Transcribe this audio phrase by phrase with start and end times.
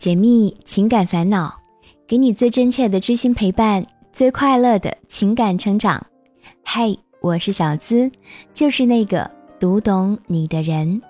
[0.00, 1.60] 解密情感烦恼，
[2.08, 6.06] 给你最真切的知心陪伴，最快乐的情感成长。
[6.64, 8.10] 嗨，我是小资，
[8.54, 11.02] 就是那个读懂你的人。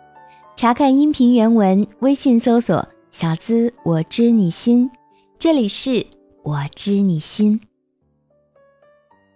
[0.56, 4.90] 查看音频原文，微信搜索“小资我知你心”，
[5.38, 6.04] 这里是
[6.42, 7.60] 我知你心。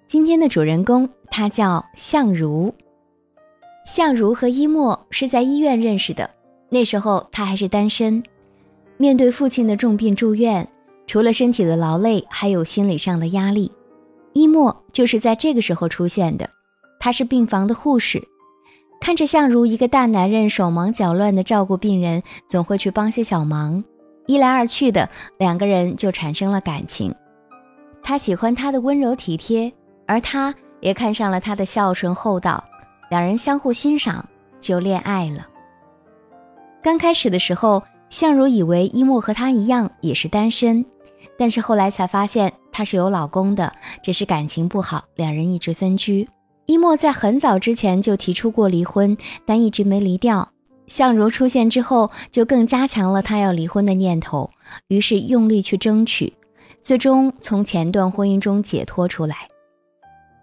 [0.09, 2.75] 今天的主人公，他叫相如。
[3.87, 6.29] 相如和一墨是在医院认识的，
[6.71, 8.21] 那时候他还是单身。
[8.97, 10.69] 面对父亲的重病住院，
[11.07, 13.73] 除了身体的劳累，还有心理上的压力。
[14.33, 16.49] 一莫就是在这个时候出现的，
[17.01, 18.23] 他是病房的护士，
[19.01, 23.83] 看着相如一个大男人手忙脚乱地照顾病人，总会去帮些小忙。
[24.27, 27.13] 一来二去的，两个人就产生了感情。
[28.03, 29.73] 他喜欢他的温柔体贴，
[30.07, 32.63] 而他也看上了他的孝顺厚道，
[33.11, 34.29] 两人相互欣赏，
[34.61, 35.47] 就恋爱了。
[36.81, 37.83] 刚开始的时候。
[38.15, 40.87] 相如以为一墨和她一样也是单身，
[41.37, 43.73] 但是后来才发现她是有老公的，
[44.05, 46.29] 只是感情不好，两人一直分居。
[46.67, 50.49] 一墨在很早之前就提出过离婚，但一直没离掉。
[50.87, 54.49] 相如出现之后，就更加强了他要离婚的念头，
[54.87, 56.35] 于是用力去争取，
[56.81, 59.49] 最终从前段婚姻中解脱出来。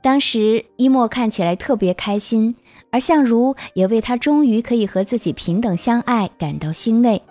[0.03, 2.53] 当时一墨看起来特别开心，
[2.91, 7.21] 而相如也为他终于可以和自己平等相爱感到欣慰。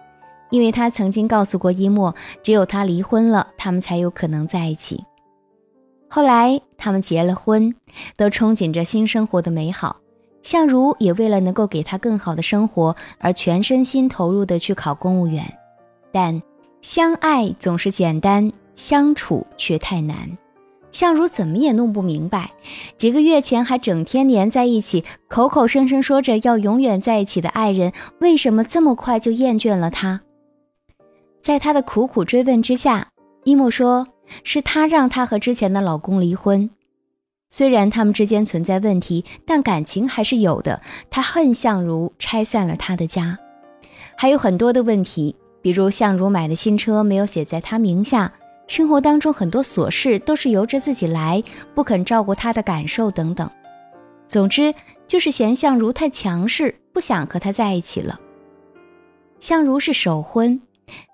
[0.51, 5.05] 因为他曾经告诉过一莫，只有他离婚了，他们才有可能在一起。
[6.09, 7.75] 后来他们结了婚，
[8.17, 9.97] 都憧憬着新生活的美好。
[10.43, 15.45] 相如也为了能够给他更好的生活，而全身心投入的去考公务员。
[16.11, 16.43] 但
[16.81, 20.39] 相爱总是简单，相处却太难。
[20.91, 22.51] 相如怎么也弄不明白，
[22.97, 30.23] 几个月前还整天黏在一起，口口声声说着要永远在一起的爱人，为什么这么快就厌倦了他？
[31.41, 33.09] 在他的苦苦追问之下，
[33.45, 34.07] 伊莫说
[34.45, 36.71] 是他让他和之前的老公离婚。
[37.49, 40.81] 虽然他们之间存在问题，但感情还是有的。
[41.11, 43.39] 他恨相如拆散了他的家，
[44.17, 48.33] 还有很多的问题，比如相如买的新车没有写在他名下，
[48.69, 51.43] 生活当中很多琐事都是由着自己来，
[51.75, 53.51] 不肯照顾他的感受等等。
[54.29, 54.73] 总之
[55.09, 58.21] 就是嫌相如太强势，不想和他在一起了。
[59.41, 60.61] 相如是首婚。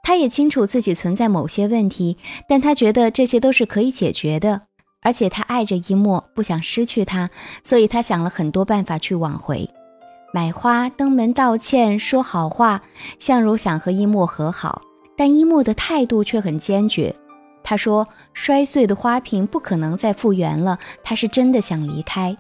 [0.03, 2.17] 他也清楚自己存在某些问题，
[2.49, 4.63] 但他觉得这些都是可以解决的，
[5.03, 7.31] 而且他爱着一墨，不想失去他，
[7.65, 9.69] 所以他想了很多办法去挽回，
[10.33, 12.83] 买花登门道歉，说好话。
[13.19, 14.83] 相如想和一墨和好，
[15.17, 17.15] 但一墨的态度却很坚决。
[17.63, 22.37] 他说：“摔碎的花瓶不可能再复原了。”他是真的想离开。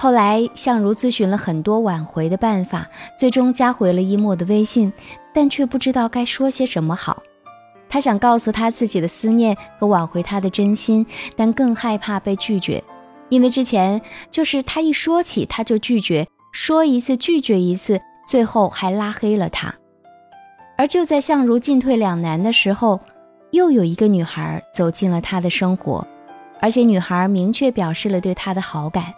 [0.00, 2.86] 后来，相如咨询了很多挽回的办法，
[3.16, 4.92] 最终加回了一墨的微信，
[5.34, 7.20] 但却不知道该说些什么好。
[7.88, 11.04] 他想告诉他自己的思念和挽回他的真心，
[11.34, 12.84] 但更害怕被拒绝，
[13.28, 14.00] 因为之前
[14.30, 19.74] 就是他一说起他就拒绝，说一次拒绝一次，最后还拉黑了他。
[20.76, 23.00] 而就在相如进退两难的时候，
[23.50, 26.06] 又有一个女孩走进了他的生活，
[26.60, 29.12] 而且女孩明确表示了对他的好感。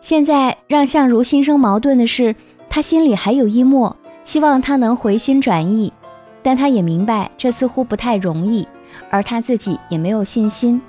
[0.00, 2.34] 现在让相如心生矛盾的是，
[2.70, 5.92] 他心里还有一墨，希望他能回心转意，
[6.42, 8.66] 但他也明白这似乎不太容易，
[9.10, 10.80] 而他自己也没有信心。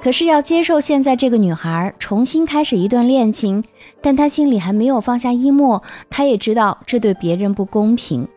[0.00, 3.64] 可是要接受现在这个女孩重新开始一段恋情，
[4.00, 8.28] 但他心里还没有放下一墨，他也知道这对别人不公平。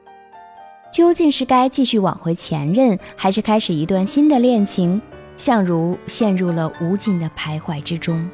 [0.91, 4.99] 究竟是该继续挽回前任，还是开始一段新的恋情？
[5.37, 8.27] 相如陷入了无尽的徘徊之中。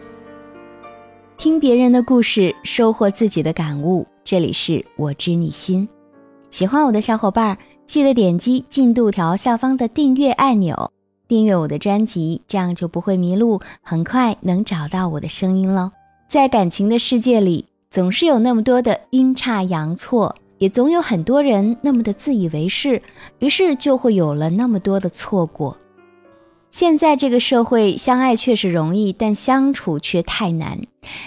[1.38, 4.08] 听别人的故事，收获自己的感悟。
[4.24, 5.88] 这里是我知你心，
[6.50, 7.56] 喜欢我的小伙伴
[7.86, 10.92] 记得点击进度条下方的订阅按钮，
[11.28, 15.92] 订阅我的专辑，这样就不会迷路，很快能找到我的声音喽。
[16.28, 23.00] 在感情的世界里，总是有那么多的阴差阳错，也总有很多人那么的自以为是，
[23.38, 25.78] 于是就会有了那么多的错过。
[26.70, 30.80] 现在这个社会，相爱确实容易，但相处却太难。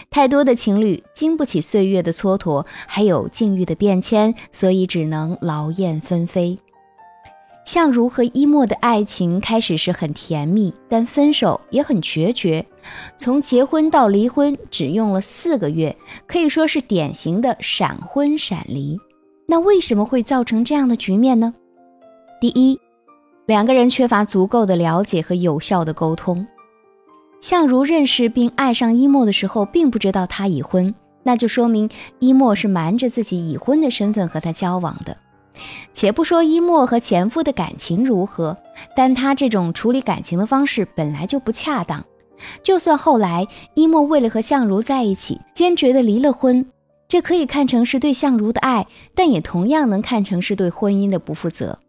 [0.08, 6.58] 太多的情侣经不起岁月的蹉跎，还有境遇的变迁，所以只能劳燕分飞。
[7.64, 12.64] 相如和一墨的爱情开始是很甜蜜，但分手也很决绝。
[13.16, 15.96] 从结婚到离婚只用了四个月，
[16.26, 18.98] 可以说是典型的闪婚闪离。
[19.46, 21.54] 那为什么会造成这样的局面呢？
[22.40, 22.78] 第一。
[23.50, 26.46] 两个人缺乏足够的了解和有效的沟通。
[27.40, 30.94] 相如认识并爱上一莫的时候，并不知道他已婚，
[31.24, 35.16] 那就说明一莫是瞒着自己已婚的身份和他交往的。
[35.92, 38.56] 且不说一莫和前夫的感情如何，
[38.94, 42.04] 但他这种处理感情的方式本来就不恰当。
[42.62, 46.64] 就算后来一莫为了和相如在一起，坚决的离了婚，
[47.08, 48.86] 这可以看成是对相如的爱，
[49.16, 51.80] 但也同样能看成是对婚姻的不负责。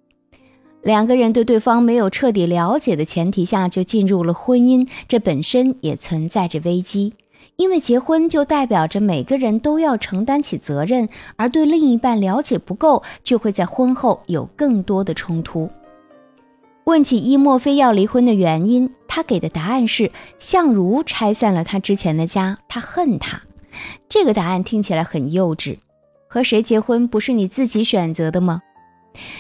[0.84, 7.14] 两个人对对方没有彻底了解的前提下就进入了婚姻，这本身也存在着危机。
[7.58, 15.70] 因为结婚就代表着每个人都要承担起责任，而对另一半了解不够，就会在婚后有更多的冲突。
[16.86, 23.44] 问起伊莫非要离婚的原因，他给的答案是相如拆散了他之前的家，他恨他。
[24.10, 25.78] 这个答案听起来很幼稚。
[26.28, 28.62] 和谁结婚不是你自己选择的吗？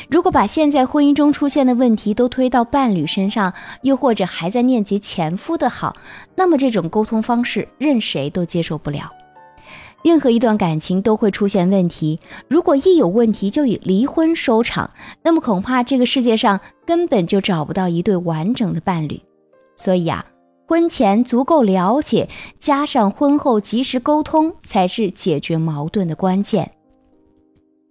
[0.09, 5.95] 如果把现在婚姻中出现的问题都推到伴侣身上，又或者还在念及前夫的好，
[6.35, 9.11] 那么这种沟通方式任谁都接受不了。
[10.03, 14.89] 任何一段感情都会出现问题，如果一有问题就以离婚收场，
[15.23, 19.21] 那么恐怕这个世界上根本就找不到一对完整的伴侣。
[19.75, 20.25] 所以啊，
[20.67, 22.27] 婚前足够了解，
[22.57, 26.71] 加上婚后及时沟通，才是解决矛盾的关键。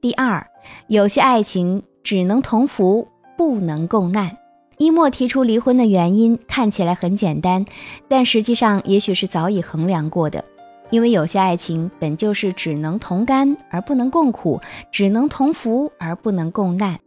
[0.00, 0.44] 第二，
[0.86, 4.36] 有些爱情只能同福，不能共难。
[4.78, 7.66] 一莫提出离婚的原因看起来很简单，
[8.08, 10.44] 但实际上也许是早已衡量过的。
[10.88, 14.60] 因为有些爱情本就是只能同甘而不能共苦，
[14.90, 16.98] 只能同福而不能共难。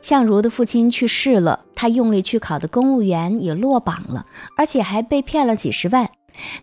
[0.00, 4.26] 相如的父亲去世了，他用力去考的公务员也落榜了，
[4.56, 6.08] 而且还被骗了几十万。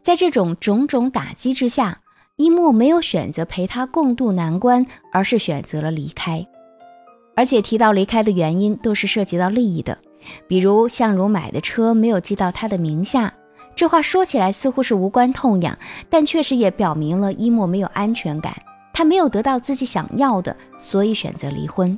[0.02, 2.00] 在这种种种打击之下，
[2.36, 6.48] 一莫没有选择陪他共度难关，而是选择了离开，
[7.36, 10.00] 而且提到离开的原因都是涉及到利益的，
[10.48, 13.32] 比如相如买的车没有记到他的名下，
[13.76, 15.78] 这话说起来似乎是无关痛痒，
[16.10, 18.52] 但确实也表明了一莫没有安全感，
[18.94, 21.98] 他没有得到自己想要的，所以选择离婚。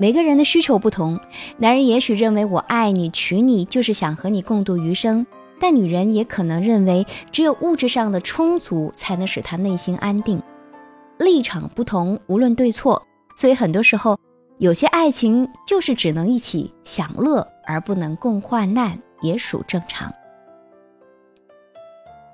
[0.00, 1.20] 每个人的需求不同，
[1.58, 5.24] 男人也许认为我爱你娶你就是想和你共度余生。
[5.60, 10.42] 但女人也可能认为，只有物质上的充足才能使她内心安定。
[11.18, 13.02] 立场不同，无论对错，
[13.36, 14.18] 所以很多时候，
[14.58, 20.12] 有些爱情就是只能一起享乐，而不能共患难，也属正常。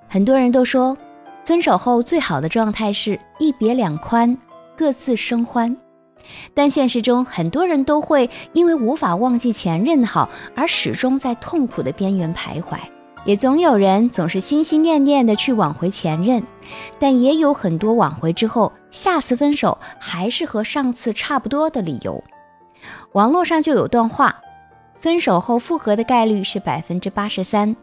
[0.07, 0.97] 很多人都说，
[1.45, 4.37] 分手后最好的状态是一别两宽，
[4.77, 5.77] 各自生欢。
[6.55, 12.79] 但现实中，很多人都会因为无法忘记前任的好，而始终在痛苦的边缘徘徊。
[13.25, 16.43] 也总有人总是心心念念的去挽回前任，
[16.99, 22.23] 但也有很多挽回之后，下次分手还是和上次差不多的理由。
[23.13, 24.37] 网络上就有段话：
[25.01, 27.75] 分手后复合的概率是百分之八十三，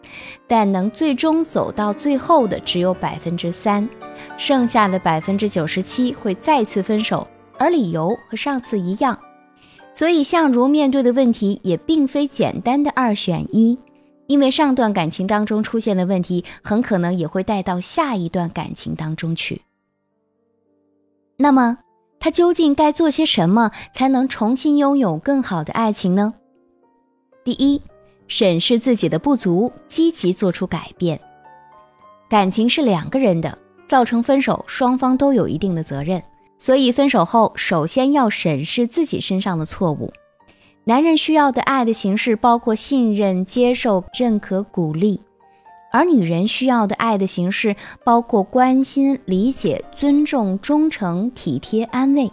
[0.48, 3.90] 但能最终走到最后的只有百分之三，
[4.38, 7.28] 剩下的百分之九十七会再次分手，
[7.58, 9.18] 而理由和上次一样。
[9.94, 13.78] 所以，相如面对的问题也并非简单的二选一。
[14.31, 19.62] 因为上段感情当中出现的问题，很可能也会带到下一段感情当中去。
[21.36, 21.80] 那么，
[22.18, 26.33] 他究竟该做些什么，才能重新拥有更好的爱情呢？
[27.44, 27.81] 第一，
[28.30, 31.19] 审视自己的不足，积极做出改变。
[32.30, 33.57] 感情是两个人的，
[33.89, 36.24] 造成分手，双方都有一定的责任。
[36.57, 40.13] 所以，分手后首先要审视自己身上的错误。
[40.84, 45.20] 男人需要的爱的形式包括信任、接受、认可、鼓励；
[45.92, 52.32] 而女人需要的爱的形式包括关心、理解、尊重、忠诚、体贴、安慰。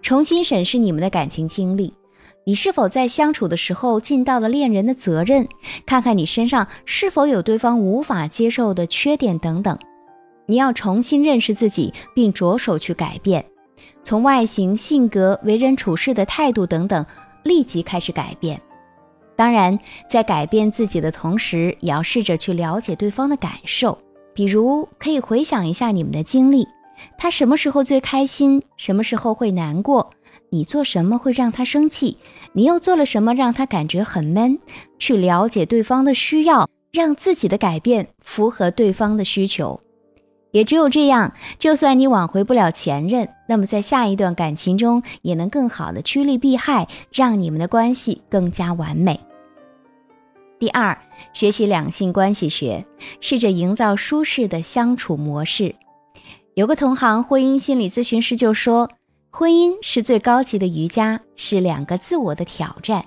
[0.00, 1.94] 重新审视你们的感情经历，
[2.44, 5.46] 你是否在相处的时候尽到了恋人的责任？
[5.86, 9.78] 看看你身上是否有对方无法接受的缺点等等。
[10.46, 13.44] 你要重新认识自己，并着手去改变，
[14.02, 17.06] 从外形、性格、为人处事的态度等等。
[17.44, 18.60] 立即开始改变，
[19.36, 23.98] 当然，在改变自己的同时，也要试着去了解对方的感受。
[24.34, 26.66] 比如，可以回想一下你们的经历，
[27.18, 30.10] 他什么时候最开心，什么时候会难过，
[30.48, 32.16] 你做什么会让他生气，
[32.54, 34.58] 你又做了什么让他感觉很闷。
[34.98, 39.81] 去了解对方的需要，让自己的改变符合对方的需求。
[40.52, 49.18] 也只有这样，就算你挽回不了前任，那么在下一段感情中也能更好的趋利避害，让你们的关系更加完美。
[50.58, 50.96] 第二，
[51.32, 52.86] 学习两性关系学，
[53.20, 55.74] 试着营造舒适的相处模式。
[56.54, 58.90] 有个同行婚姻心理咨询师就说
[59.32, 63.06] ：“婚姻是最高级的瑜伽，是两个自我的挑战。”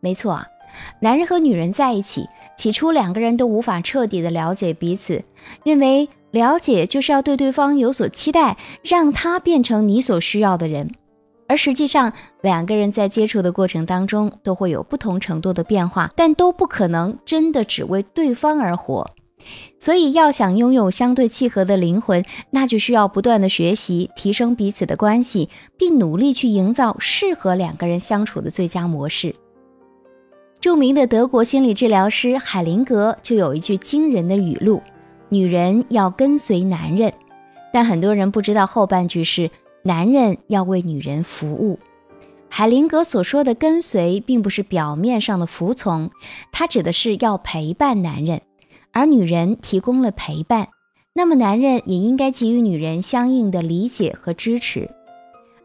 [0.00, 0.44] 没错，
[1.00, 2.28] 男人和女人在一起，
[2.58, 5.24] 起初两个人都无法彻底的了解彼此，
[5.64, 6.06] 认为。
[6.36, 10.90] 了解就是要对对方有所期待，让他变成你所需要的人。
[11.48, 12.12] 而实际上，
[12.42, 19.12] 两个人在接触的过程当中都会有不同程度的变化，但都不可能真的只为对方而活。
[19.80, 29.34] 所以，要想拥有相对契合的灵魂，那就需要不断的学习，提升彼此的关系，并努力去营造适合两个人相处的最佳模式。
[30.60, 34.82] 著名的德国心理治疗师海灵格就有一句惊人的语录
[35.28, 37.12] ：“女人要跟随男人。”
[37.72, 39.50] 但很多人不知道后半句是。
[39.82, 41.78] 男人要为女人服务。
[42.48, 46.10] 海灵格所说的跟随，并不是表面上的服从，
[46.50, 48.42] 他指的是要陪伴男人，
[48.90, 50.70] 而女人提供了陪伴，
[51.12, 54.90] 那么男人也应该给予女人相应的理解和支持。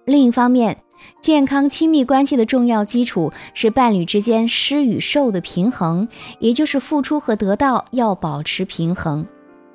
[0.06, 0.78] 另一方面，
[1.20, 9.26] 健康亲密关系的重要基础是伴侣之间施与受的平衡，也就是付出和得到要保持平衡。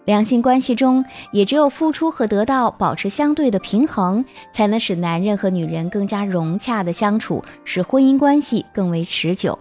[0.07, 9.59] 两性关系中，也只有付出和得到保持相对的平衡，才能使男人和女人更加融洽的相处，使婚姻关系更为持久。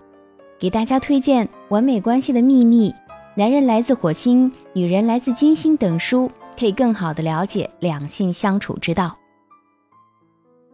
[0.60, 2.92] 给大家推荐《完美关系的秘密》
[3.36, 9.18] 《男人来自火星，女人来自金星》等书，可以更好的了解两性相处之道。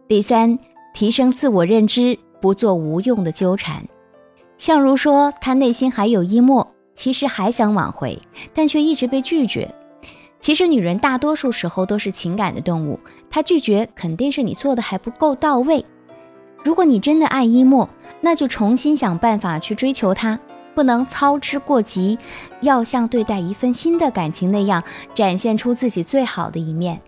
[0.06, 0.58] 第三，
[0.92, 3.82] 提升自我认知，不做无用的纠缠。
[4.58, 6.74] 相如说，他内心还有一默。
[6.94, 8.20] 其实还想挽回，
[8.54, 9.74] 但却一直被拒绝。
[10.40, 12.98] 其实女人大多数时候都是情感的动物，
[13.30, 15.84] 她拒绝肯定是你做的还不够到位。
[16.64, 17.88] 如果你真的爱一莫，
[18.20, 20.38] 那就重新想办法去追求他，
[20.74, 22.18] 不能操之过急，
[22.60, 24.82] 要像对待一份新的感情那样，
[25.14, 27.00] 展现出自己最好的一面。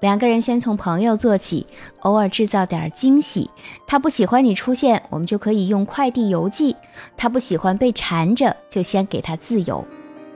[0.00, 1.66] 两个人先从朋友做起，
[2.00, 3.50] 偶尔制造点惊喜。
[3.86, 6.74] 他不喜欢你出现，我们就可以用快递邮寄；
[7.16, 9.84] 他不喜欢被缠着，就先给他自由。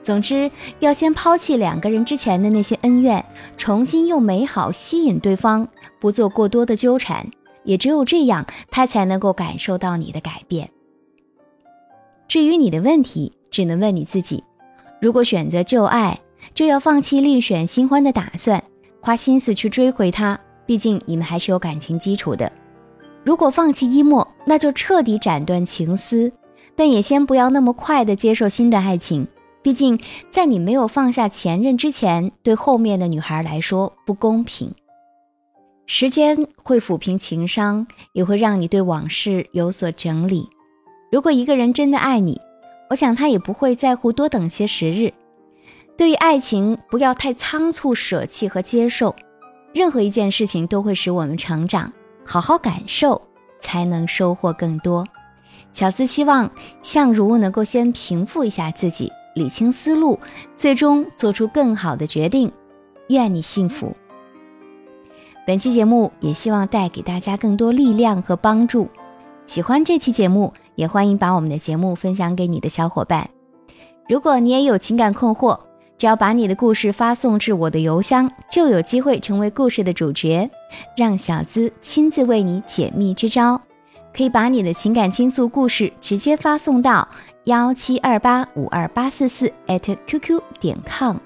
[0.02, 3.25] 总之，要先抛弃两个人之前的那些恩怨，
[3.56, 5.66] 重新用美好吸引对方，
[5.99, 7.26] 不做过多的纠缠。
[7.62, 10.68] 也只有这样，他才能够感受到你的改变。
[12.28, 14.44] 至于你的问题，只能问你自己：
[15.00, 16.21] 如果选择旧爱，
[16.52, 18.62] 就要放弃另选新欢的打算。
[19.04, 22.50] 花心思去追回他，毕竟你们还是有感情基础的。
[23.23, 26.32] 如果放弃一莫，那就彻底斩断情丝。
[26.75, 29.28] 但也先不要那么快的接受新的爱情，
[29.61, 34.75] 毕竟在你没有放下前任之前，对后面的女孩来说不公平。
[35.84, 40.49] 时间会抚平情伤，也会让你对往事有所整理。
[41.12, 42.40] 如果一个人真的爱你，
[42.88, 45.12] 我想他也不会在乎多等些时日。
[45.96, 49.14] 对于爱情，不要太仓促舍弃和接受。
[49.72, 51.92] 任何一件事情都会使我们成长，
[52.24, 53.20] 好好感受，
[53.60, 55.04] 才能收获更多。
[55.72, 56.50] 小资希望
[56.82, 60.18] 相如能够先平复一下自己，理清思路，
[60.56, 62.52] 最终做出更好的决定。
[63.08, 63.94] 愿你幸福。
[65.46, 68.88] 本期节目也希望带给大家更多力量和帮助。
[69.46, 73.28] 喜欢这期节目，也欢迎把我们的节目分享给你的小伙伴。
[74.08, 75.58] 如果你也有情感困惑，
[76.04, 80.50] 只要把你的故事发送至我的邮箱，就有机会成为故事的主角，
[80.94, 83.58] 让小资亲自为你解密支招。
[84.14, 87.08] 可以把你的情感倾诉故事直接发送到
[87.44, 91.16] 幺七二八五二八四四 @QQ 点 com。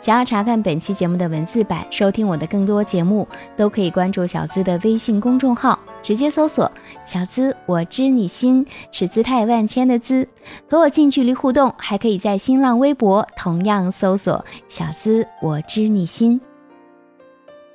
[0.00, 3.26] 想要查看本期节目的文字版，收听我的更多节目，
[3.56, 5.78] 都可以关注小资的微信公众号。
[6.00, 6.70] 直接搜索
[7.04, 10.26] “小资我知你心”，是姿态万千的“资”，
[10.70, 11.74] 和我近距离互动。
[11.76, 16.40] 还可以在新浪微博同样搜索“小资我知你心”，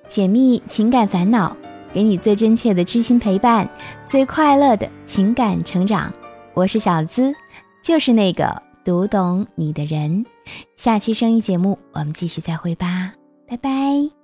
[0.07, 1.55] 解密情感烦恼，
[1.93, 3.69] 给你最真切的知心陪伴，
[4.05, 6.11] 最快乐的情感成长。
[6.53, 7.33] 我是小资，
[7.83, 10.25] 就是那个读懂你的人。
[10.75, 13.13] 下期声音节目，我们继续再会吧，
[13.47, 14.22] 拜拜。